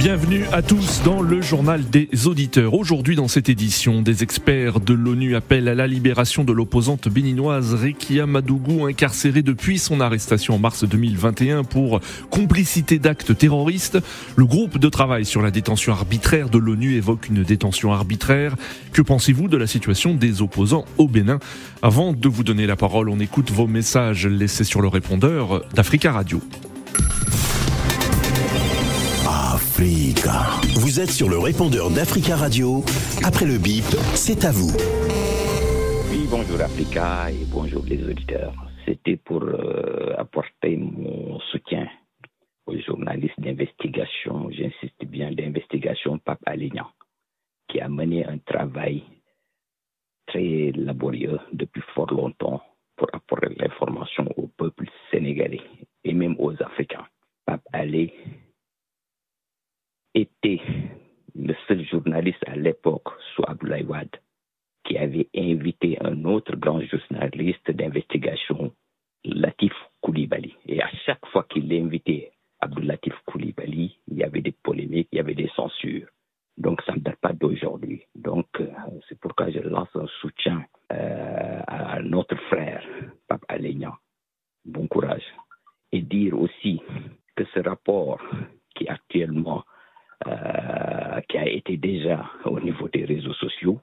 [0.00, 2.72] Bienvenue à tous dans le journal des auditeurs.
[2.72, 7.74] Aujourd'hui dans cette édition, des experts de l'ONU appellent à la libération de l'opposante béninoise
[7.74, 12.00] Rekia Madougou, incarcérée depuis son arrestation en mars 2021 pour
[12.30, 13.98] complicité d'actes terroristes.
[14.36, 18.56] Le groupe de travail sur la détention arbitraire de l'ONU évoque une détention arbitraire.
[18.94, 21.40] Que pensez-vous de la situation des opposants au Bénin?
[21.82, 26.10] Avant de vous donner la parole, on écoute vos messages laissés sur le répondeur d'Africa
[26.10, 26.40] Radio.
[29.80, 32.84] Vous êtes sur le répondeur d'Africa Radio.
[33.24, 34.76] Après le bip, c'est à vous.
[36.12, 38.52] Oui, bonjour Africa et bonjour les auditeurs.
[38.84, 41.88] C'était pour euh, apporter mon soutien
[42.66, 46.88] aux journalistes d'investigation, j'insiste bien d'investigation Pape Alignan,
[47.66, 49.02] qui a mené un travail
[50.26, 52.60] très laborieux depuis fort longtemps
[52.96, 55.62] pour apporter l'information au peuple sénégalais
[56.04, 57.06] et même aux Africains.
[57.46, 58.12] Pape Ali
[60.14, 60.60] était
[61.34, 64.16] le seul journaliste à l'époque, sous Abdoulaye Wade,
[64.84, 68.72] qui avait invité un autre grand journaliste d'investigation,
[69.24, 70.54] Latif Koulibaly.
[70.66, 75.20] Et à chaque fois qu'il invitait Abdoulatif Koulibaly, il y avait des polémiques, il y
[75.20, 76.08] avait des censures.
[76.56, 78.02] Donc ça ne date pas d'aujourd'hui.
[78.14, 78.68] Donc euh,
[79.08, 82.84] c'est pourquoi je lance un soutien euh, à notre frère,
[83.28, 83.94] Pape Alignan.
[84.64, 85.24] Bon courage.
[85.92, 86.82] Et dire aussi
[87.36, 88.20] que ce rapport
[88.74, 89.64] qui actuellement
[90.26, 93.80] euh, qui a été déjà au niveau des réseaux sociaux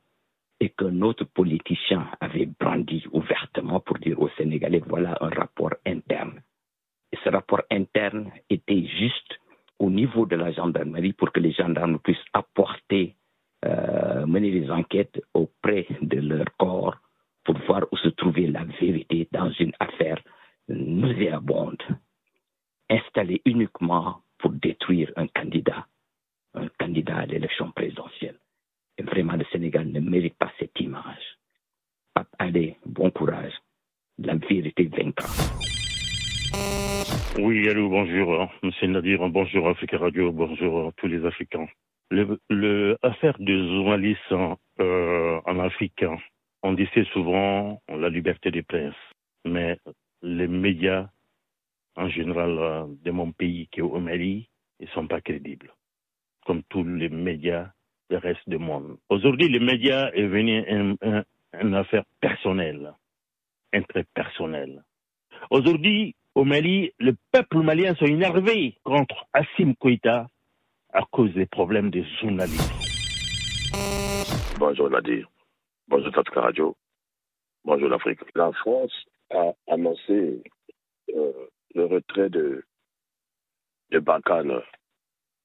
[0.59, 6.39] et qu'un autre politicien avait brandi ouvertement pour dire aux Sénégalais voilà un rapport interne.
[7.11, 9.39] Et ce rapport interne était juste
[9.79, 13.15] au niveau de la gendarmerie pour que les gendarmes puissent apporter,
[13.65, 16.97] euh, mener des enquêtes auprès de leur corps
[17.45, 20.21] pour voir où se trouvait la vérité dans une affaire
[20.69, 21.81] nauséabonde,
[22.91, 25.87] installée uniquement pour détruire un candidat
[26.57, 28.37] un candidat à l'élection présidentielle.
[28.97, 31.37] Et vraiment, le Sénégal ne mérite pas cette image.
[32.39, 33.53] Allez, bon courage.
[34.17, 35.27] La vérité vaincra.
[37.37, 39.21] Oui, allô, bonjour, Monsieur Nadir,
[39.57, 41.65] bonjour Africa Radio, bonjour à tous les Africains.
[42.11, 44.31] L'affaire des journalistes
[44.79, 46.05] euh, en Afrique,
[46.61, 48.93] on disait souvent la liberté des presse,
[49.45, 49.79] mais
[50.21, 51.09] les médias
[51.95, 54.47] en général euh, de mon pays, qui est au Mali,
[54.79, 55.73] ils ne sont pas crédibles
[56.45, 57.71] comme tous les médias
[58.11, 58.97] du reste du monde.
[59.09, 62.93] Aujourd'hui, les médias est venu une, affaire personnelle,
[63.89, 64.83] très personnelle.
[65.49, 70.27] Aujourd'hui, au Mali, le peuple malien sont énervé contre Assim Koïta
[70.93, 72.71] à cause des problèmes des journalistes.
[74.59, 75.27] Bonjour Nadir.
[75.87, 76.75] Bonjour Tatka Radio.
[77.65, 78.19] Bonjour l'Afrique.
[78.35, 78.93] La France
[79.31, 80.43] a annoncé
[81.15, 81.33] euh,
[81.73, 82.63] le retrait de,
[83.89, 84.61] de Barkhane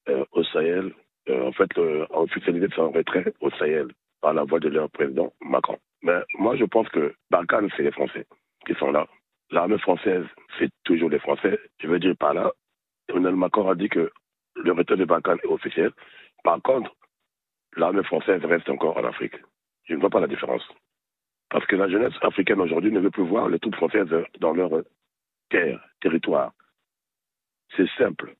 [0.09, 0.93] euh, au Sahel,
[1.27, 3.87] euh, en fait, a officialisé son retrait au Sahel
[4.21, 5.79] par la voix de leur président Macron.
[6.03, 8.27] Mais moi, je pense que Barkhane, c'est les Français
[8.67, 9.07] qui sont là.
[9.53, 10.25] L'armée française,
[10.57, 11.59] c'est toujours les Français.
[11.79, 12.51] Je veux dire par là,
[13.07, 14.11] Emmanuel Macron a dit que
[14.55, 15.91] le retrait de Barkhane est officiel.
[16.43, 16.91] Par contre,
[17.77, 19.35] l'armée française reste encore en Afrique.
[19.83, 20.67] Je ne vois pas la différence.
[21.51, 24.09] Parce que la jeunesse africaine aujourd'hui ne veut plus voir les troupes françaises
[24.39, 24.71] dans leur
[25.51, 26.51] terre, territoire.
[27.77, 28.33] C'est simple.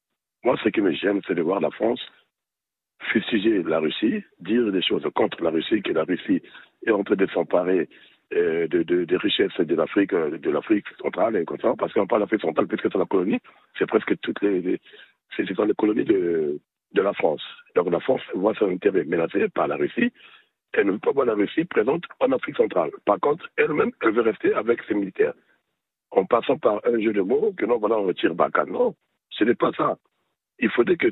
[0.43, 2.01] Moi, ce qui me gêne, c'est de voir la France
[3.11, 6.41] fustiger la Russie, dire des choses contre la Russie, que la Russie
[6.87, 7.87] est en train de s'emparer
[8.35, 12.41] euh, de, des richesses de l'Afrique, euh, de l'Afrique centrale et parce qu'on parle d'Afrique
[12.41, 13.39] centrale puisque c'est la colonie,
[13.77, 14.79] c'est presque toutes les,
[15.35, 16.59] c'est dans les colonies de,
[16.93, 17.43] de la France.
[17.75, 20.11] Donc la France voit son intérêt menacé par la Russie.
[20.73, 22.91] Elle ne veut pas voir la Russie présente en Afrique centrale.
[23.05, 25.33] Par contre, elle-même, elle veut rester avec ses militaires.
[26.11, 28.65] En passant par un jeu de mots, que non, voilà, on retire Bakan.
[28.67, 28.95] Non,
[29.29, 29.97] ce n'est pas ça
[30.59, 31.07] il faudrait que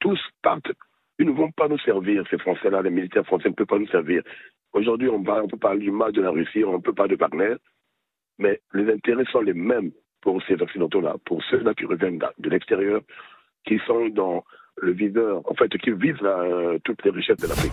[0.00, 0.72] tous partent.
[1.18, 3.88] Ils ne vont pas nous servir, ces Français-là, les militaires français ne peuvent pas nous
[3.88, 4.22] servir.
[4.72, 7.56] Aujourd'hui, on, on peut parler du mal de la Russie, on peut parler de Wagner,
[8.38, 9.90] mais les intérêts sont les mêmes
[10.20, 13.00] pour ces Occidentaux-là, pour ceux-là qui reviennent de l'extérieur,
[13.66, 14.44] qui sont dans
[14.76, 17.72] le viseur, en fait, qui visent euh, toutes les richesses de l'Afrique.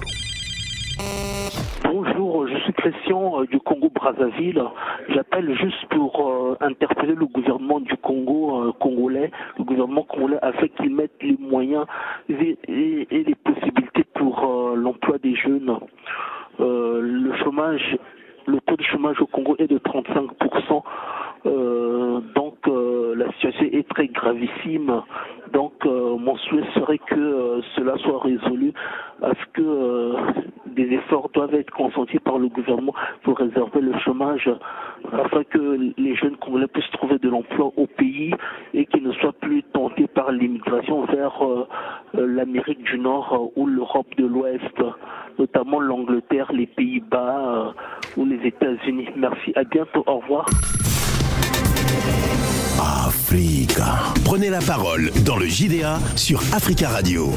[1.83, 4.63] Bonjour, je suis Christian euh, du Congo-Brazzaville.
[5.10, 10.94] J'appelle juste pour euh, interpeller le gouvernement du Congo congolais, le gouvernement congolais, afin qu'il
[10.94, 11.86] mette les moyens
[12.30, 15.77] et, les possibilités pour l'emploi des jeunes.
[16.59, 17.98] Le chômage,
[18.45, 20.83] le taux de chômage au Congo est de 35%.
[22.36, 25.01] donc la situation est très gravissime.
[25.54, 28.74] Donc mon souhait serait que cela soit résolu,
[29.21, 30.15] à ce que
[30.68, 32.94] des efforts doivent être consentis par le gouvernement
[33.24, 34.50] pour réserver le chômage
[35.12, 38.33] afin que les jeunes congolais puissent trouver de l'emploi au pays
[38.74, 41.68] et qu'ils ne soient plus tentés par l'immigration vers euh,
[42.15, 44.83] euh, l'Amérique du Nord ou l'Europe de l'Ouest,
[45.39, 47.74] notamment l'Angleterre, les Pays-Bas
[48.16, 49.07] ou les États-Unis.
[49.16, 50.45] Merci, à bientôt, au revoir.
[52.80, 54.13] Africa.
[54.24, 57.31] Prenez la parole dans le JDA sur Africa Radio.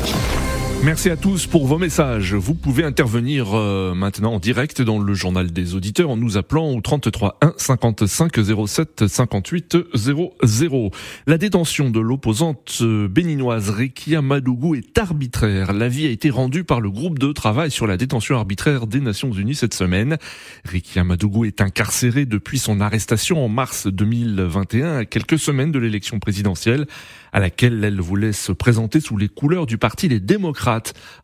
[0.82, 2.32] Merci à tous pour vos messages.
[2.32, 6.72] Vous pouvez intervenir euh, maintenant en direct dans le journal des auditeurs en nous appelant
[6.72, 8.32] au 33 1 55
[8.66, 10.90] 07 58 00.
[11.26, 15.74] La détention de l'opposante euh, béninoise Rekia Madougou est arbitraire.
[15.74, 19.32] L'avis a été rendu par le groupe de travail sur la détention arbitraire des Nations
[19.32, 20.16] Unies cette semaine.
[20.64, 26.18] Rekia Madougou est incarcérée depuis son arrestation en mars 2021, à quelques semaines de l'élection
[26.20, 26.86] présidentielle
[27.32, 30.69] à laquelle elle voulait se présenter sous les couleurs du parti Les Démocrates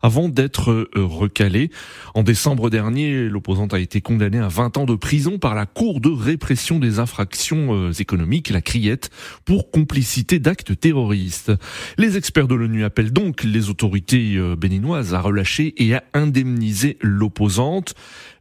[0.01, 1.71] avant d'être euh, recalée.
[2.13, 6.01] En décembre dernier, l'opposante a été condamnée à 20 ans de prison par la Cour
[6.01, 9.09] de répression des infractions euh, économiques, la Criette,
[9.45, 11.51] pour complicité d'actes terroristes.
[11.97, 16.97] Les experts de l'ONU appellent donc les autorités euh, béninoises à relâcher et à indemniser
[17.01, 17.95] l'opposante.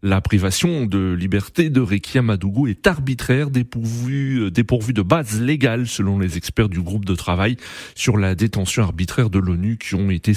[0.06, 6.20] La privation de liberté de Rekia Madougou est arbitraire, dépourvue, dépourvue de base légale, selon
[6.20, 7.56] les experts du groupe de travail
[7.96, 10.32] sur la détention arbitraire de l'ONU qui ont été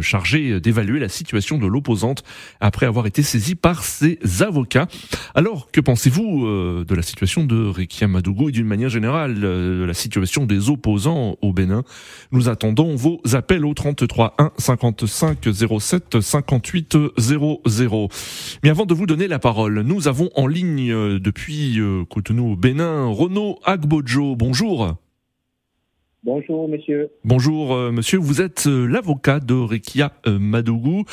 [0.00, 2.24] chargés d'évaluer la situation de l'opposante
[2.58, 4.88] après avoir été saisis par ses avocats.
[5.36, 9.82] Alors, que pensez-vous euh, de la situation de Rekia Madougou et d'une manière générale euh,
[9.82, 11.84] de la situation des opposants au Bénin?
[12.32, 15.48] Nous attendons vos appels au 33 1 55
[15.78, 18.08] 07 58 00.
[18.64, 21.78] Mais avant de vous donner la parole, nous avons en ligne euh, depuis
[22.08, 24.36] Cotonou au Bénin Renaud Agbojo.
[24.36, 24.96] Bonjour.
[26.24, 27.10] Bonjour, monsieur.
[27.22, 28.16] Bonjour, euh, monsieur.
[28.16, 31.04] Vous êtes euh, l'avocat de Rekia euh, Madougou.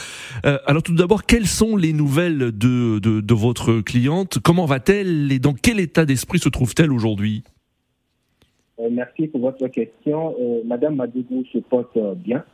[0.65, 4.39] alors, tout d'abord, quelles sont les nouvelles de, de, votre cliente?
[4.41, 5.29] Comment va-t-elle?
[5.33, 7.43] Et dans quel état d'esprit se trouve-t-elle aujourd'hui?
[8.91, 10.35] Merci pour votre question.
[10.63, 12.45] Madame Madougou se porte bien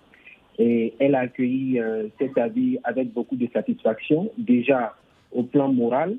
[0.58, 1.80] et elle a accueilli
[2.18, 4.96] cet avis avec beaucoup de satisfaction, déjà
[5.36, 6.16] au plan moral,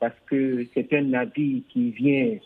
[0.00, 2.36] parce que c'est un avis qui vient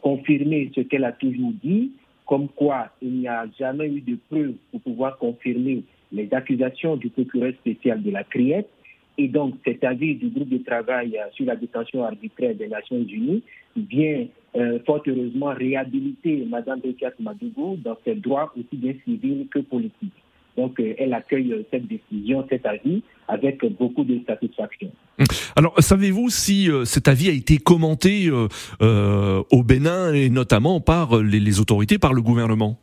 [0.00, 1.92] confirmer ce qu'elle a toujours dit
[2.30, 7.10] comme quoi il n'y a jamais eu de preuves pour pouvoir confirmer les accusations du
[7.10, 8.66] procureur spécial de la CRIET.
[9.18, 13.02] Et donc, cet avis du groupe de travail euh, sur la détention arbitraire des Nations
[13.02, 13.42] Unies
[13.76, 19.58] vient euh, fort heureusement réhabiliter Mme Bekat Madougou dans ses droits aussi bien civils que
[19.58, 20.22] politiques.
[20.56, 24.90] Donc, euh, elle accueille euh, cette décision, cet avis, avec beaucoup de satisfaction.
[25.56, 31.60] Alors, savez-vous si euh, cet avis a été commenté au Bénin et notamment par les,
[31.60, 32.76] autorités, par le gouvernement?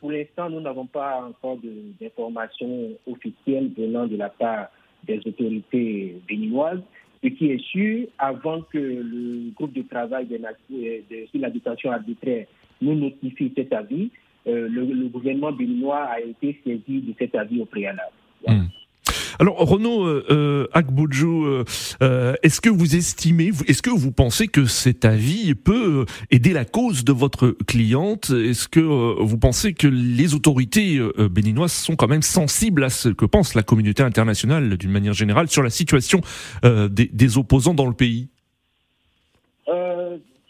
[0.00, 1.58] Pour l'instant, nous n'avons pas encore
[2.00, 4.66] d'informations officielles venant de la part
[5.06, 6.80] des autorités béninoises.
[7.22, 10.38] Ce qui est sûr, avant que le groupe de travail de,
[11.30, 12.46] sur la détention arbitraire
[12.82, 14.10] nous notifie cet avis,
[14.46, 18.12] euh, le, gouvernement béninois a été saisi de cet avis au préalable.
[18.46, 18.66] Hmm.
[19.38, 21.64] Alors Renaud euh, euh,
[22.02, 26.64] euh, est-ce que vous estimez, est-ce que vous pensez que cet avis peut aider la
[26.64, 28.30] cause de votre cliente?
[28.30, 31.00] Est-ce que vous pensez que les autorités
[31.30, 35.48] béninoises sont quand même sensibles à ce que pense la communauté internationale d'une manière générale
[35.48, 36.20] sur la situation
[36.62, 38.28] des, des opposants dans le pays?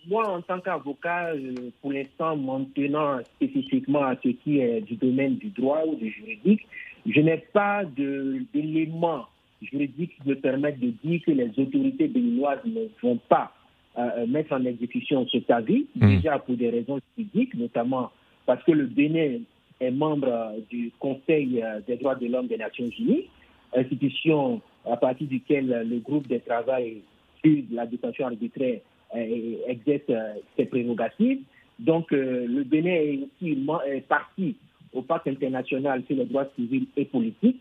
[0.09, 5.37] Moi, en tant qu'avocat, euh, pour l'instant, maintenant spécifiquement à ce qui est du domaine
[5.37, 6.67] du droit ou du juridique,
[7.07, 9.27] je n'ai pas d'éléments
[9.63, 13.53] juridiques qui me permettent de dire que les autorités béninoises ne vont pas
[13.99, 16.17] euh, euh, mettre en exécution cet avis, mmh.
[16.17, 18.11] déjà pour des raisons juridiques, notamment
[18.47, 19.39] parce que le Bénin
[19.81, 23.27] est membre du Conseil des droits de l'homme des Nations Unies,
[23.75, 26.99] institution à partir duquel le groupe de travail
[27.43, 28.81] sur la détention arbitraire
[29.15, 31.41] exerce euh, ses prérogatives.
[31.79, 33.67] Donc, euh, le Bénin est aussi
[34.09, 34.57] parti
[34.93, 37.61] au pacte international sur les droits civils et politiques.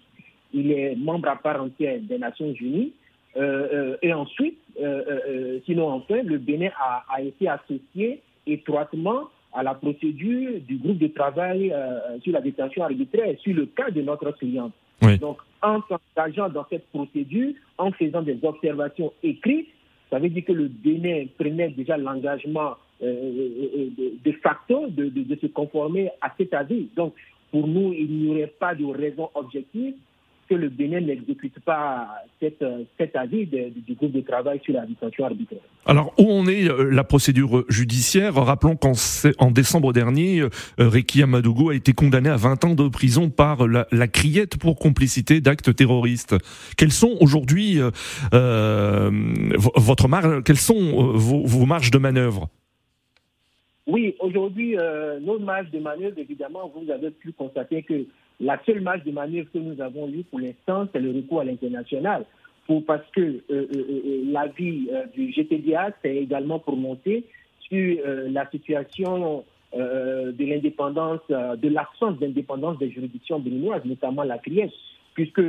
[0.53, 2.93] Il est membre à part entière des Nations Unies.
[3.35, 4.59] Euh, et ensuite,
[5.65, 6.69] sinon enfin, le Bénin
[7.09, 11.73] a, été associé étroitement à la procédure du groupe de travail
[12.21, 14.73] sur la détention arbitraire, sur le cas de notre cliente.
[15.19, 19.69] Donc, en s'engageant dans cette procédure, en faisant des observations écrites,
[20.09, 25.35] ça veut dire que le Bénin prenait déjà l'engagement euh, euh, euh, de, facto de,
[25.41, 26.87] se conformer à cet avis.
[26.95, 27.13] Donc,
[27.51, 29.95] pour nous, il n'y aurait pas de raison objective
[30.49, 32.07] que le Bénin n'exécute pas
[32.39, 32.63] cette,
[32.97, 34.81] cet avis du groupe de travail sur la
[35.25, 35.59] arbitraire.
[35.85, 38.35] Alors, où en est euh, la procédure judiciaire?
[38.35, 38.93] Rappelons qu'en
[39.39, 43.67] en décembre dernier, euh, Reki Amadougou a été condamné à 20 ans de prison par
[43.67, 46.35] la, criette pour complicité d'actes terroristes.
[46.77, 47.79] Quelles sont aujourd'hui
[48.33, 49.11] euh,
[49.75, 52.49] votre marge, quelles sont vos marges de manœuvre?
[53.85, 58.05] Oui, aujourd'hui, euh, nos de manœuvre, évidemment, vous avez pu constater que
[58.39, 61.43] la seule marge de manœuvre que nous avons eue pour l'instant, c'est le recours à
[61.43, 62.25] l'international.
[62.65, 67.25] Pour, parce que euh, euh, euh l'avis du GTDA s'est également prononcé
[67.59, 74.71] sur la situation de l'indépendance, de l'absence d'indépendance des juridictions béninoises, notamment la CRIES,
[75.13, 75.41] puisque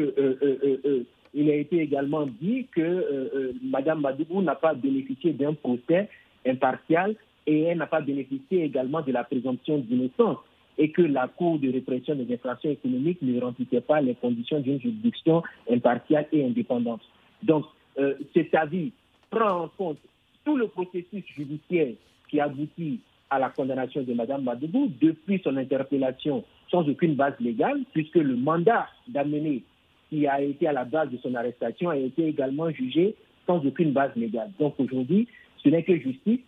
[1.34, 6.08] il a été également dit que Mme Madougou n'a pas bénéficié d'un procès
[6.46, 7.14] impartial
[7.46, 10.38] et elle n'a pas bénéficié également de la présomption d'innocence
[10.78, 14.80] et que la Cour de répression des infractions économiques ne remplissait pas les conditions d'une
[14.80, 17.02] juridiction impartiale et indépendante.
[17.42, 17.64] Donc,
[17.98, 18.92] euh, cet avis
[19.30, 19.98] prend en compte
[20.44, 21.94] tout le processus judiciaire
[22.28, 27.80] qui aboutit à la condamnation de Mme Madougou depuis son interpellation sans aucune base légale,
[27.92, 29.62] puisque le mandat d'amener
[30.10, 33.14] qui a été à la base de son arrestation a été également jugé
[33.46, 34.50] sans aucune base légale.
[34.58, 35.28] Donc aujourd'hui,
[35.62, 36.40] ce n'est que justice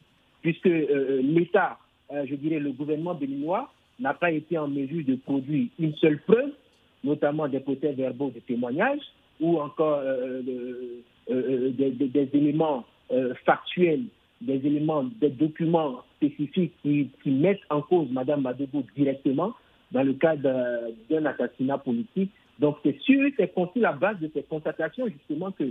[0.47, 1.77] puisque euh, euh, l'État,
[2.13, 6.21] euh, je dirais le gouvernement béninois, n'a pas été en mesure de produire une seule
[6.21, 6.53] preuve,
[7.03, 9.01] notamment des procès verbaux de témoignage
[9.41, 10.03] ou encore
[10.45, 12.85] des, éléments
[13.45, 14.05] factuels,
[14.41, 19.53] des éléments, des documents spécifiques qui, mettent en cause Mme Madougou directement
[19.91, 20.49] dans le cadre
[21.11, 22.31] d'un assassinat politique.
[22.61, 25.65] Donc c'est sur, c'est sur la base de ces constatations justement que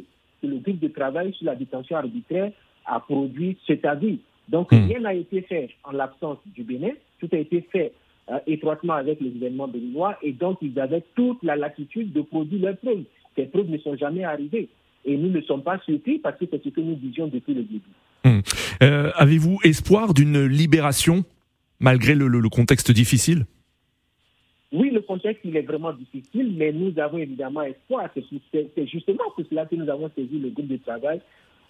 [0.43, 2.51] le groupe de travail sur la détention arbitraire
[2.85, 4.19] a produit cet avis.
[4.49, 4.87] Donc hmm.
[4.87, 7.93] rien n'a été fait en l'absence du Bénin, tout a été fait
[8.31, 12.61] euh, étroitement avec le gouvernement béninois et donc ils avaient toute la latitude de produire
[12.61, 13.03] leurs preuves.
[13.35, 14.69] Ces preuves ne sont jamais arrivées
[15.03, 17.63] et nous ne sommes pas surpris parce que c'est ce que nous disions depuis le
[17.63, 17.81] début.
[18.23, 18.39] Hmm.
[18.81, 21.23] Euh, avez-vous espoir d'une libération
[21.79, 23.45] malgré le, contexte difficile?
[24.71, 28.09] Oui, le contexte, il est vraiment difficile, mais nous avons évidemment espoir.
[28.13, 31.21] C'est justement pour cela que nous avons saisi le groupe de travail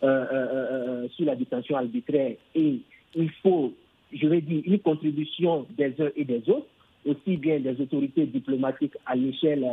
[0.02, 2.80] sur la détention arbitraire et
[3.16, 3.74] il faut,
[4.14, 6.68] je vais dire, une contribution des uns et des autres,
[7.06, 9.66] aussi bien des autorités diplomatiques à l'échelle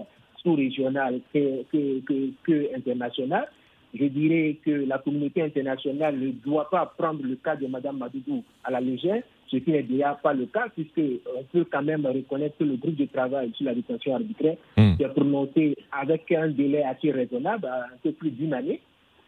[0.43, 3.49] sous-régionale que, que, que, internationale.
[3.95, 8.43] Je dirais que la communauté internationale ne doit pas prendre le cas de Mme Madougou
[8.65, 12.57] à la légère, ce qui n'est déjà pas le cas, puisqu'on peut quand même reconnaître
[12.57, 14.97] que le groupe de travail sur la détention arbitraire mmh.
[14.99, 18.81] s'est prononcé avec un délai assez raisonnable, un peu plus d'une année,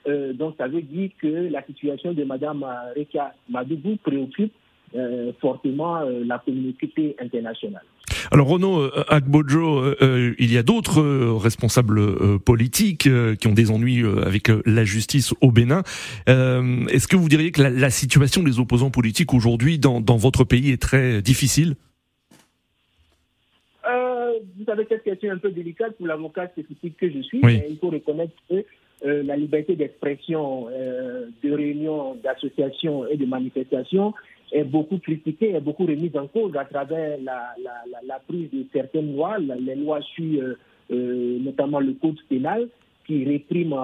[0.06, 2.64] euh, donc, ça veut dire que la situation de Mme
[2.96, 4.52] Reka Madougou préoccupe
[4.94, 7.82] euh, fortement euh, la communauté internationale.
[8.30, 11.02] Alors Renaud Agbojo, il y a d'autres
[11.36, 13.08] responsables politiques
[13.38, 15.82] qui ont des ennuis avec la justice au Bénin.
[16.26, 20.80] Est-ce que vous diriez que la, situation des opposants politiques aujourd'hui dans, votre pays est
[20.80, 21.74] très difficile?
[23.84, 27.66] Vous savez, cette question est un peu délicate pour l'avocat spécifique que je suis, mais
[27.68, 28.64] il faut reconnaître que
[29.04, 34.14] euh, la liberté d'expression, euh, de réunion, d'association et de manifestation
[34.52, 39.38] est beaucoup critiquée, est beaucoup remise en cause à travers la, prise de certaines lois,
[39.38, 42.68] les lois sur euh, notamment le code pénal
[43.06, 43.74] qui réprime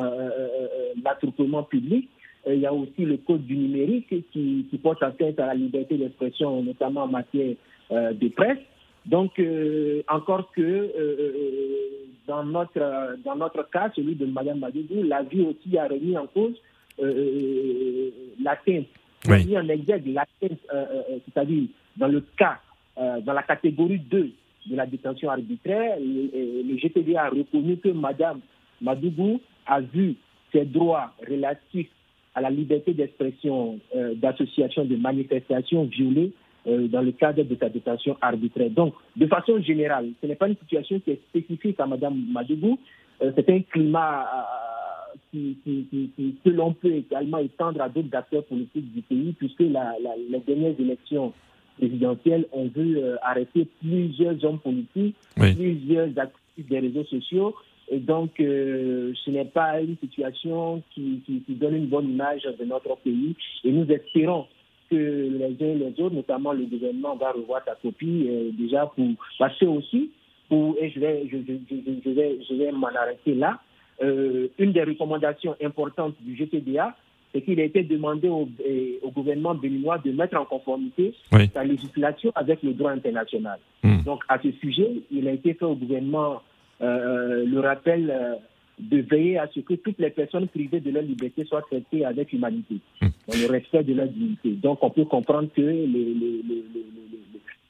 [1.05, 2.09] l'attroupement public.
[2.47, 5.99] Il y a aussi le code du numérique qui, qui porte atteinte à la liberté
[5.99, 7.55] d'expression, notamment en matière
[7.91, 8.59] de presse.
[9.11, 9.43] Donc,
[10.09, 10.91] encore que
[12.31, 16.29] dans notre, dans notre cas, celui de Mme Madougou, la vie aussi a remis en
[16.29, 16.55] cause
[17.01, 18.11] euh, euh
[18.43, 18.87] l'atteinte,
[19.29, 19.57] oui.
[19.57, 21.65] en exergue l'atteinte, euh, euh, c'est-à-dire
[21.97, 22.61] dans le cas,
[22.97, 24.31] dans la catégorie 2
[24.67, 28.41] de la détention arbitraire, le, GTD a reconnu que Mme
[28.81, 30.15] Madougou a vu
[30.53, 31.91] ses droits relatifs
[32.35, 33.79] à la liberté d'expression,
[34.17, 36.33] d'association, de manifestation violés
[36.67, 38.69] euh, dans le cadre de sa détention arbitraire.
[38.69, 42.79] Donc, de façon générale, ce n'est pas une situation qui est spécifique à Mme Madougou,
[43.23, 48.45] euh, c'est un climat euh, qui, qui, que l'on peut également étendre à d'autres acteurs
[48.45, 49.95] politiques du pays, puisque la,
[50.31, 51.33] les dernières élections
[51.79, 57.55] présidentielles ont vu arrêter plusieurs hommes politiques, plusieurs actifs des réseaux sociaux.
[57.89, 62.97] Et donc, ce n'est pas une situation qui, qui, donne une bonne image de notre
[62.99, 63.35] pays.
[63.65, 64.47] Et nous espérons
[64.91, 68.87] que les uns et les autres, notamment le gouvernement, va revoir sa copie euh, déjà
[68.87, 69.07] pour
[69.39, 70.11] passer aussi,
[70.49, 73.61] pour, et je vais, je, je, vais, je vais m'en arrêter là.
[74.03, 76.97] Euh, une des recommandations importantes du GTDA,
[77.33, 78.49] c'est qu'il a été demandé au,
[79.03, 81.15] au, gouvernement béninois de mettre en conformité
[81.55, 83.61] sa législation avec le droit international.
[83.85, 84.03] Hmm.
[84.03, 86.43] Donc, à ce sujet, il a été fait au gouvernement
[86.81, 88.11] le rappel
[88.81, 92.33] de veiller à ce que toutes les personnes privées de leur liberté soient traitées avec
[92.33, 94.51] humanité, dans le respect de leur dignité.
[94.53, 95.87] Donc on peut comprendre que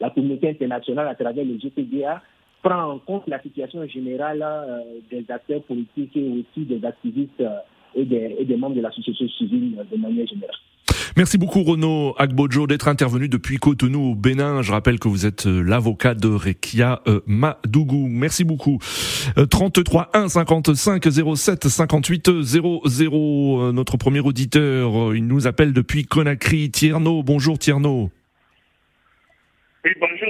[0.01, 2.23] la communauté internationale, à travers le GPDA,
[2.63, 7.59] prend en compte la situation générale euh, des acteurs politiques et aussi des activistes euh,
[7.95, 10.57] et, des, membres de la société civile de manière générale.
[11.17, 14.63] Merci beaucoup Renaud Agbojo d'être intervenu depuis Cotonou au Bénin.
[14.63, 18.07] Je rappelle que vous êtes euh, l'avocat de Rekia Madougou.
[18.09, 18.79] Merci beaucoup.
[19.51, 21.05] 33 1 55
[21.37, 23.73] 07 58 00.
[23.73, 26.71] Notre premier auditeur, il nous appelle depuis Conakry.
[26.71, 28.11] Tierno, bonjour Tierno.
[29.85, 30.30] Oui, bonjour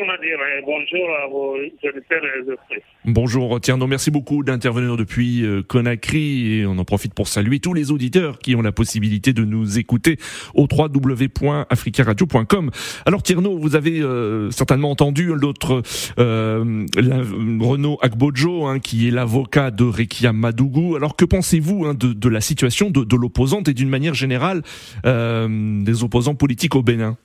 [3.05, 7.75] Bonjour à merci beaucoup d'intervenir depuis euh, Conakry et on en profite pour saluer tous
[7.75, 10.19] les auditeurs qui ont la possibilité de nous écouter
[10.55, 12.71] au www.africaradio.com.
[13.07, 15.83] Alors Tierno, vous avez euh, certainement entendu l'autre
[16.19, 20.97] euh, Renaud Agbojo hein, qui est l'avocat de Rekia Madougou.
[20.97, 24.62] Alors que pensez-vous hein, de, la situation de, l'opposante et d'une manière générale
[25.05, 27.17] des opposants politiques au Bénin?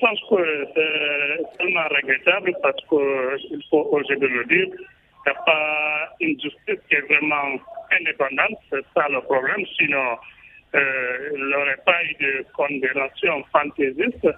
[0.00, 4.66] Pense que c'est tellement regrettable parce qu'il faut oser de le dire.
[4.68, 7.58] Il n'y a pas une justice qui est vraiment
[7.98, 8.58] indépendante.
[8.70, 9.64] C'est ça le problème.
[9.76, 10.16] Sinon,
[10.74, 14.28] euh, il n'y aurait pas eu de condamnation fantaisiste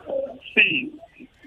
[0.54, 0.92] si,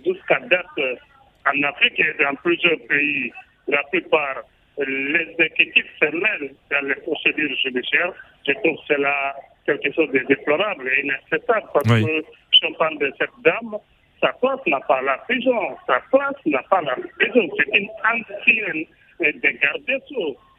[0.05, 0.99] jusqu'à date,
[1.45, 3.31] en Afrique et dans plusieurs pays,
[3.67, 4.43] la plupart,
[4.77, 8.13] les exécutifs se mêlent dans les procédures judiciaires.
[8.47, 13.13] Je trouve cela quelque chose de déplorable et inacceptable parce que si on parle de
[13.17, 13.77] cette dame,
[14.23, 17.49] sa place n'a pas la prison, sa place n'a pas la prison.
[17.57, 18.85] C'est une ancienne
[19.19, 20.01] des gardes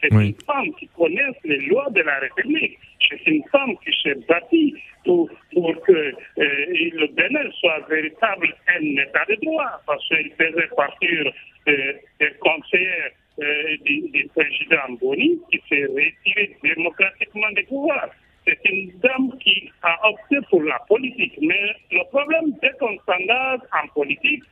[0.00, 2.78] C'est une femme qui connaît les lois de la République.
[3.09, 8.83] C'est une femme qui s'est bâtie pour, pour que euh, le Bénin soit véritable un
[8.83, 11.33] état de droit, parce qu'il faisait partir
[11.68, 18.11] euh, des conseillers euh, du, du, président Boni qui s'est retiré démocratiquement des pouvoirs
[18.46, 21.38] c'est une dame qui a opté pour la politique.
[21.40, 24.42] Mais le problème, dès qu'on s'engage en politique,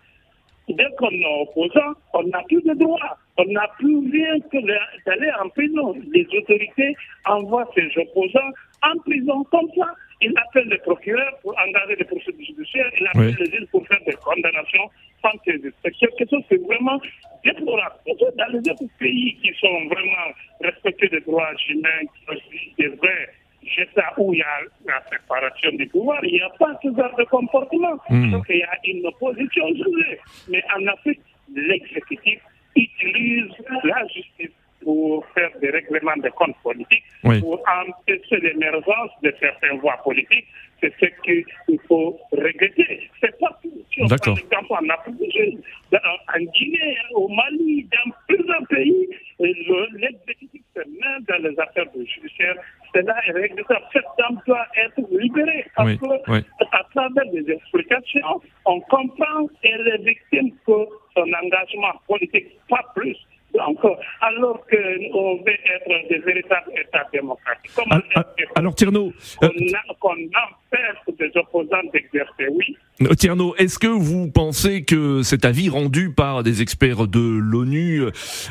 [0.69, 3.19] dès qu'on est opposant, on n'a plus de droits.
[3.39, 4.59] On n'a plus rien que
[5.07, 5.95] d'aller en prison.
[6.13, 6.95] Les autorités
[7.27, 9.95] envoient ces opposants en prison comme ça.
[10.21, 12.91] Ils appellent le procureur pour engager des procédures judiciaires.
[13.01, 14.89] Ils appellent les juges pour faire des condamnations
[15.21, 15.75] fantaisistes.
[15.85, 17.01] C'est quelque chose qui est vraiment
[17.45, 17.97] déplorable.
[18.07, 20.29] Dans les autres pays qui sont vraiment
[20.61, 23.29] respectés des droits humains, qui des vrais
[23.95, 27.15] ça où il y a la séparation du pouvoir, il n'y a pas ce genre
[27.17, 27.97] de comportement.
[28.09, 28.31] Hmm.
[28.31, 30.19] Donc il y a une opposition jugée.
[30.49, 31.21] Mais en Afrique,
[31.55, 32.41] l'exécutif
[32.77, 33.53] utilise
[33.85, 34.51] la justice
[34.83, 40.47] pour faire des règlements de comptes politiques, pour empêcher l'émergence de certaines voies politiques.
[40.81, 43.09] C'est ce qu'il faut regretter.
[43.21, 43.57] C'est pas.
[43.93, 45.61] Si on par exemple en Afrique,
[45.93, 52.57] en Guinée, au Mali, dans plusieurs pays, l'exécutif se met dans les affaires judiciaires
[52.95, 53.85] cela est regrettable.
[53.93, 55.65] Cette dame doit être libérée.
[55.77, 56.33] Parce que,
[56.73, 63.17] à travers des explications, on comprend qu'elle est victime que son engagement politique, pas plus
[63.61, 67.73] encore, alors qu'on veut être des véritables États démocratiques.
[67.75, 70.31] Comment ah, ah, alors, Tierno, qu'on euh,
[70.71, 72.77] empêche des opposants d'exercer, oui.
[73.17, 78.03] Tierno, est-ce que vous pensez que cet avis rendu par des experts de l'ONU,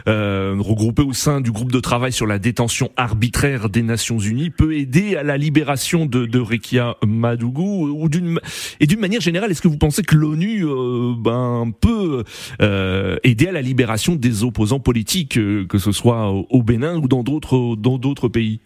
[0.07, 4.49] euh, regroupés au sein du groupe de travail sur la détention arbitraire des Nations Unies,
[4.49, 7.87] peut aider à la libération de, de Rekia Madougou?
[7.89, 8.39] Ou d'une
[8.79, 12.23] et d'une manière générale, est-ce que vous pensez que l'ONU euh, ben, peut
[12.61, 17.07] euh, aider à la libération des opposants politiques, euh, que ce soit au Bénin ou
[17.07, 18.59] dans d'autres dans d'autres pays?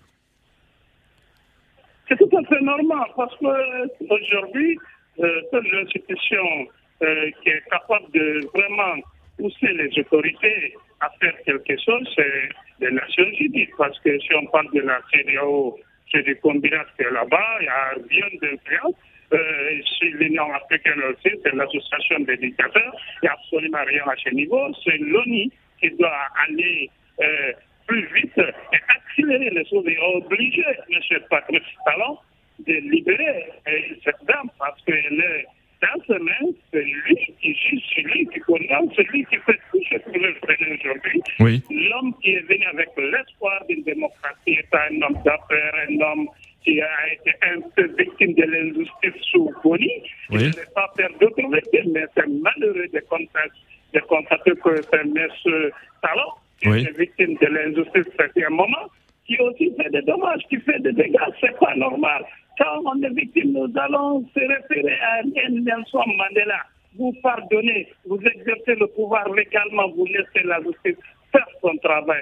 [2.07, 4.77] C'est tout à fait normal parce que aujourd'hui
[5.17, 6.67] seule l'institution
[7.01, 9.01] euh, qui est capable de vraiment
[9.37, 12.49] pousser les autorités à faire quelque chose, c'est
[12.79, 13.69] les Nations Unies.
[13.77, 15.77] Parce que si on parle de la CDAO,
[16.11, 18.95] c'est du combinat là-bas, il n'y a rien d'influence.
[19.33, 24.15] Euh, si l'Union africaine aussi, c'est l'association des dictateurs, il n'y a absolument rien à
[24.23, 24.67] ce niveau.
[24.83, 25.49] C'est l'ONU
[25.79, 26.89] qui doit aller
[27.21, 27.51] euh,
[27.87, 31.19] plus vite et accélérer les choses et obliger M.
[31.29, 32.17] Patrice Talon
[32.59, 33.71] de libérer euh,
[34.03, 35.45] cette dame parce qu'elle est
[35.81, 39.59] dans ses mains, c'est lui qui juge, c'est lui qui condamne, c'est lui qui fait
[39.71, 41.21] tout ce que nous faisons aujourd'hui.
[41.39, 41.63] Oui.
[41.69, 46.27] L'homme qui est venu avec l'espoir d'une démocratie est un homme d'affaires, un homme
[46.63, 49.91] qui a été un peu victime de l'injustice sous Boni.
[50.31, 50.39] Oui.
[50.39, 53.51] Je ne vais pas faire d'autres victimes, mais c'est malheureux de constater,
[53.93, 55.71] de constater que c'est M.
[56.01, 56.85] Talon qui oui.
[56.87, 58.89] est victime de l'injustice depuis un moment,
[59.27, 61.17] qui aussi fait des dommages, qui fait des dégâts.
[61.41, 62.25] C'est pas normal
[62.57, 66.61] quand on est victime, nous allons se référer à Nelson Mandela.
[66.97, 70.97] vous pardonnez, vous exercez le pouvoir légalement, vous laissez la justice
[71.31, 72.21] faire son travail.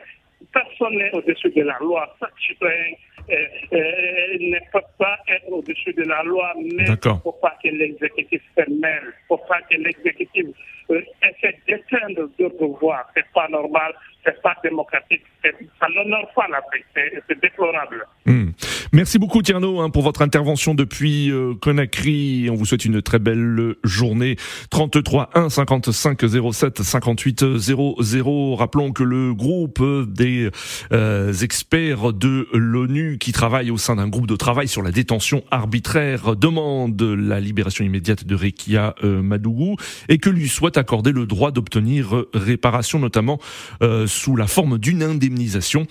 [0.52, 2.16] Personne n'est au-dessus de la loi.
[2.20, 2.94] Chaque citoyen
[3.30, 3.34] euh,
[3.74, 7.70] euh, ne peut pas être au-dessus de la loi, mais il ne faut pas que
[7.70, 9.04] l'exécutif se mêle.
[9.04, 10.48] Il ne faut pas que l'exécutif
[10.92, 13.06] euh, essaie d'éteindre d'autres voies.
[13.16, 13.94] Ce n'est pas normal,
[14.26, 18.06] ce n'est pas démocratique, ça n'honore pas l'Afrique, c'est déplorable.
[18.34, 18.50] Hmm.
[18.94, 22.50] Merci beaucoup Tierno hein, pour votre intervention depuis euh, Conakry.
[22.50, 24.38] On vous souhaite une très belle journée.
[24.72, 26.20] 33 1 55
[26.52, 28.56] 07 58 00.
[28.56, 30.50] Rappelons que le groupe des
[30.92, 35.44] euh, experts de l'ONU qui travaillent au sein d'un groupe de travail sur la détention
[35.52, 39.76] arbitraire demande la libération immédiate de Rekia euh, Madougou
[40.10, 43.40] et que lui soit accordé le droit d'obtenir réparation, notamment
[43.84, 45.86] euh, sous la forme d'une indemnisation.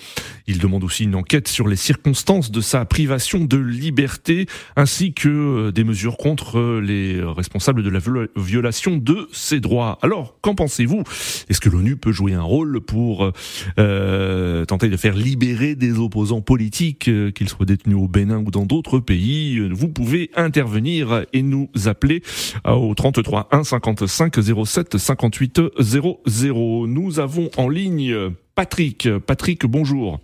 [0.48, 5.28] Il demande aussi une enquête sur les circonstances de sa privation de liberté, ainsi que
[5.28, 8.00] euh, des mesures contre euh, les responsables de la
[8.36, 9.98] violation de ses droits.
[10.00, 11.02] Alors, qu'en pensez-vous?
[11.50, 13.30] Est-ce que l'ONU peut jouer un rôle pour
[13.78, 18.64] euh, tenter de faire libérer des opposants politiques, qu'ils soient détenus au Bénin ou dans
[18.64, 19.60] d'autres pays?
[19.68, 22.22] Vous pouvez intervenir et nous appeler
[22.66, 26.86] au 33 1 55 07 58 00.
[26.86, 28.16] Nous avons en ligne
[28.54, 29.08] Patrick.
[29.26, 30.20] Patrick, bonjour.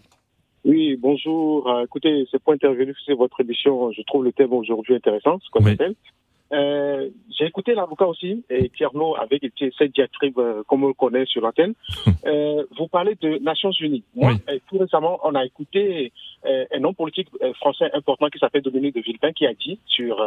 [0.68, 1.66] Oui, bonjour.
[1.66, 3.90] Euh, écoutez, c'est pour intervenir sur votre émission.
[3.90, 5.94] Je trouve le thème aujourd'hui intéressant, ce qu'on appelle.
[6.52, 11.24] Euh, j'ai écouté l'avocat aussi, et Tierno, avec cette diatribe euh, comme on le connaît
[11.24, 11.72] sur l'antenne.
[12.26, 14.02] Euh, vous parlez de Nations Unies.
[14.14, 14.33] Moi,
[14.66, 16.12] tout récemment, on a écouté
[16.44, 20.24] un homme politique français important qui s'appelle Dominique de Villepin qui a dit sur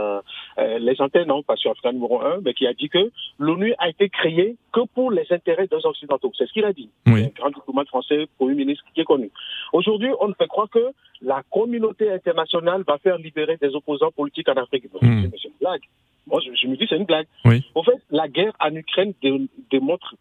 [0.58, 3.90] les antennes, non pas sur Africa numéro 1, mais qui a dit que l'ONU a
[3.90, 6.32] été créée que pour les intérêts des Occidentaux.
[6.38, 6.90] C'est ce qu'il a dit.
[7.08, 7.24] Oui.
[7.24, 9.32] Un grand diplomate français, premier ministre qui est connu.
[9.74, 14.50] Aujourd'hui, on ne fait croire que la communauté internationale va faire libérer des opposants politiques
[14.50, 14.86] en Afrique.
[15.02, 15.24] Mmh.
[15.32, 15.82] C'est une blague.
[16.28, 17.28] Moi, je, je, me dis c'est une blague.
[17.46, 17.64] Oui.
[17.76, 20.16] En fait, la guerre en Ukraine dé, démontre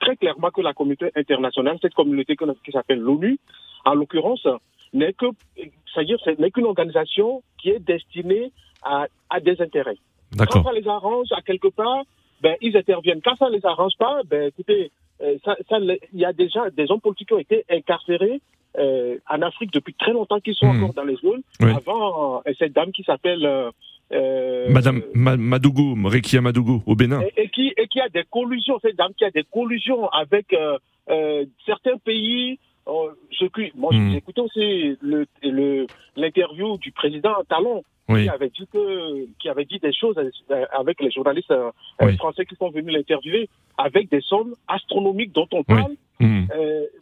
[0.00, 3.38] très clairement que la communauté internationale, cette communauté qui s'appelle l'ONU,
[3.84, 4.46] en l'occurrence,
[4.92, 5.26] n'est que,
[5.92, 8.52] c'est-à-dire, n'est qu'une organisation qui est destinée
[8.82, 9.98] à, à des intérêts.
[10.36, 12.04] Quand ça les arrange à quelque part,
[12.40, 13.20] ben, ils interviennent.
[13.22, 15.78] Quand ça les arrange pas, ben, écoutez, il ça, ça,
[16.12, 18.40] y a déjà des hommes politiques qui ont été incarcérés
[18.78, 20.82] euh, en Afrique depuis très longtemps, qui sont mmh.
[20.82, 21.42] encore dans les zones.
[21.60, 21.70] Oui.
[21.70, 23.46] Avant, euh, cette dame qui s'appelle
[24.12, 27.20] euh, Madame Ma Madougou, Rekia Madougou, au Bénin.
[27.20, 30.52] Et, et, qui, et qui a des collusions, cette dame qui a des collusions avec
[30.52, 30.78] euh,
[31.10, 31.44] euh,
[32.86, 33.72] certains pays.
[33.72, 34.10] Je, moi, mmh.
[34.10, 34.98] j'ai écouté aussi
[36.16, 38.24] l'interview le, du président Talon, oui.
[38.24, 40.16] qui avait dit que, qui avait dit des choses
[40.72, 41.52] avec les journalistes
[42.00, 42.16] oui.
[42.16, 45.92] français qui sont venus l'interviewer, avec des sommes astronomiques dont on parle.
[46.20, 46.26] Oui.
[46.26, 46.46] Mmh.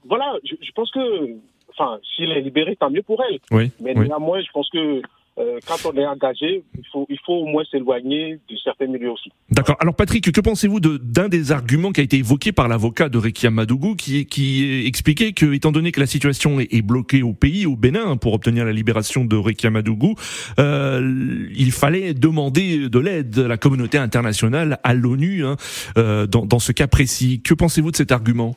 [0.06, 1.34] voilà, je, je, pense que,
[1.70, 3.70] enfin, s'il est libéré, tant mieux pour elle.
[3.80, 5.02] Mais néanmoins, je pense que
[5.40, 6.64] euh, quand on est engagé,
[7.00, 9.30] faut, il faut au moins s'éloigner de certains milieux aussi.
[9.50, 9.76] D'accord.
[9.80, 13.50] Alors Patrick, que pensez-vous d'un des arguments qui a été évoqué par l'avocat de Rekia
[13.50, 17.66] Madougou, qui, qui expliquait que, étant donné que la situation est, est bloquée au pays,
[17.66, 20.14] au Bénin, pour obtenir la libération de Rekia Madougou,
[20.58, 25.56] euh, il fallait demander de l'aide à la communauté internationale, à l'ONU, hein,
[25.96, 27.42] euh, dans, dans ce cas précis.
[27.42, 28.56] Que pensez-vous de cet argument?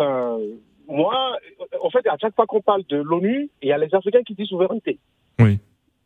[0.00, 0.38] Euh,
[0.88, 1.14] Moi,
[1.82, 4.34] en fait, à chaque fois qu'on parle de l'ONU, il y a les Africains qui
[4.34, 4.98] disent souveraineté.
[5.38, 5.58] Oui.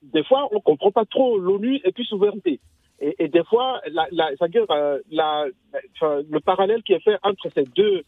[0.02, 2.61] Des fois, on comprend pas trop l'ONU et puis souveraineté.
[3.00, 5.46] Et, et des fois, la, la, c'est-à-dire euh, la,
[5.96, 8.02] enfin, le parallèle qui est fait entre ces deux,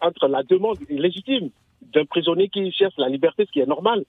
[0.00, 1.50] entre la demande légitime
[1.92, 4.04] d'un prisonnier qui cherche la liberté, ce qui est normal,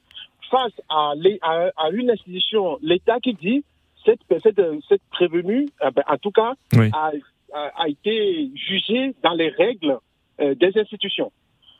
[0.49, 3.63] face à, les, à, à une institution, l'État qui dit
[4.05, 6.89] cette, cette, cette prévenue, eh ben, en tout cas, oui.
[6.93, 7.11] a,
[7.53, 9.97] a, a, été jugée dans les règles
[10.39, 11.31] euh, des institutions.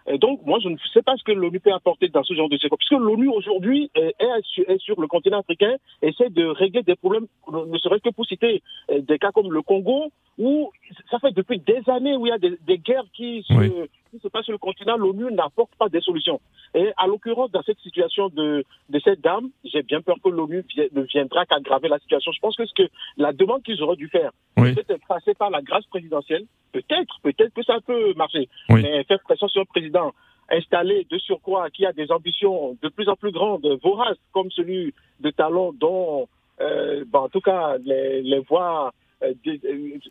[0.07, 2.47] Et donc, moi, je ne sais pas ce que l'ONU peut apporter dans ce genre
[2.47, 2.77] de situation.
[2.77, 7.77] Puisque l'ONU, aujourd'hui, est, est, sur le continent africain, essaie de régler des problèmes, ne
[7.79, 10.71] serait-ce que pour citer des cas comme le Congo, où
[11.09, 13.71] ça fait depuis des années où il y a des, des guerres qui se, oui.
[14.11, 16.39] qui se passent sur le continent, l'ONU n'apporte pas des solutions.
[16.73, 20.63] Et à l'occurrence, dans cette situation de, de cette dame, j'ai bien peur que l'ONU
[20.91, 22.31] ne viendra qu'aggraver la situation.
[22.31, 24.75] Je pense que, ce que la demande qu'ils auraient dû faire, oui.
[24.75, 28.49] peut-être passer par la grâce présidentielle, peut-être, peut-être que ça peut marcher.
[28.69, 28.81] Oui.
[28.83, 30.11] Mais faire pression sur le président
[30.49, 34.93] installé de surcroît qui a des ambitions de plus en plus grandes, voraces, comme celui
[35.21, 36.27] de Talon, dont,
[36.61, 38.93] euh, ben, en tout cas, les, les voix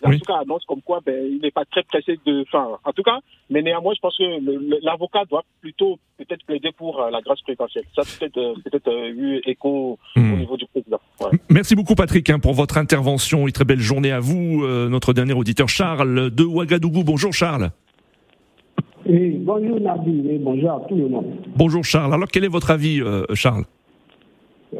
[0.04, 0.18] en oui.
[0.18, 2.68] tout cas annonce comme quoi ben, il n'est pas très pressé de fin.
[2.84, 3.18] En tout cas,
[3.50, 7.84] mais néanmoins, je pense que l'avocat doit plutôt peut-être plaider pour euh, la grâce présidentielle.
[7.94, 10.20] Ça peut-être euh, peut-être eu écho Hmm.
[10.20, 10.32] mmh.
[10.32, 11.00] au niveau du président.
[11.20, 11.38] Ouais.
[11.50, 14.62] Merci beaucoup Patrick hein, pour votre intervention et très belle journée à vous.
[14.64, 17.02] Euh, notre dernier auditeur Charles de Ouagadougou.
[17.04, 17.70] Bonjour Charles.
[19.06, 21.26] Oui, bonjour Nabi et bonjour à tout le monde.
[21.56, 22.14] Bonjour Charles.
[22.14, 23.64] Alors quel est votre avis euh, Charles?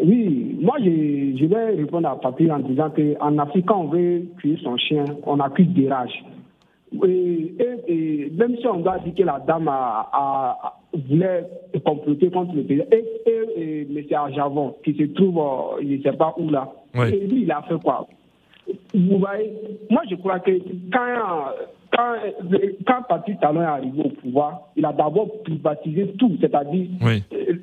[0.02, 4.22] Oui, moi, je, je, vais répondre à Papi en disant qu'en Afrique, quand on veut
[4.38, 6.24] tuer son chien, on accuse des rages.
[7.06, 7.54] Et,
[7.88, 10.74] et, même si on doit dire que la dame a, a,
[11.08, 11.44] voulait
[11.84, 14.04] comploter contre le pays, et, et, M.
[14.12, 17.62] Arjavon, qui se trouve, euh, je ne sais pas où là, et lui, il a
[17.62, 18.06] fait quoi?
[18.94, 19.52] Vous voyez,
[19.90, 20.52] moi je crois que
[20.90, 21.52] quand,
[21.94, 22.14] quand,
[22.86, 26.88] quand Patrick Talon est arrivé au pouvoir, il a d'abord privatisé tout, c'est-à-dire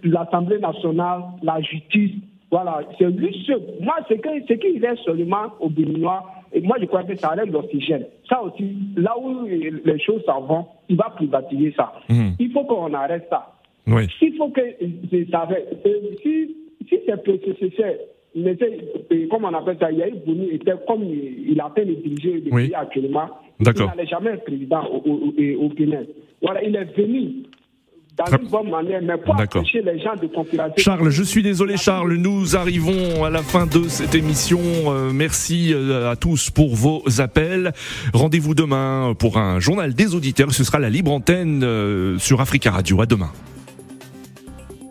[0.04, 2.12] l'Assemblée nationale, la justice,
[2.50, 3.62] voilà, c'est lui seul.
[3.80, 6.24] Moi, c'est qu'il est seulement au Béninois.
[6.54, 8.06] Et moi, je crois que ça enlève l'oxygène.
[8.28, 11.94] Ça aussi, là où les choses s'en vont, il va privatiser ça.
[12.10, 12.34] Mhm.
[12.40, 13.54] Il faut qu'on arrête ça.
[13.88, 14.06] Oui.
[14.22, 14.62] Il faut que,
[15.32, 15.48] ça
[16.22, 16.56] si,
[16.90, 18.00] si c'est
[19.30, 22.74] comme on appelle ça, Yahi Bouni était comme il a fait de diriger le pays
[22.74, 23.30] actuellement.
[23.60, 25.72] Il n'allait jamais être président au, au, au, au
[26.42, 27.44] Voilà, il est venu
[30.78, 34.60] Charles, je suis désolé, Charles, nous arrivons à la fin de cette émission.
[34.60, 37.72] Euh, merci euh, à tous pour vos appels.
[38.14, 40.52] Rendez-vous demain pour un journal des auditeurs.
[40.54, 43.02] Ce sera la libre antenne euh, sur Africa Radio.
[43.02, 43.32] À demain.